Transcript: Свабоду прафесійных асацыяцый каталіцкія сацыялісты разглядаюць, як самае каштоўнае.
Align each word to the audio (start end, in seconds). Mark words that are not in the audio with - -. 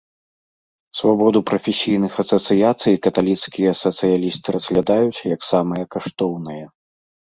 Свабоду 1.01 1.39
прафесійных 1.49 2.13
асацыяцый 2.23 2.93
каталіцкія 3.07 3.71
сацыялісты 3.83 4.47
разглядаюць, 4.57 5.23
як 5.35 5.41
самае 5.53 5.83
каштоўнае. 5.97 6.63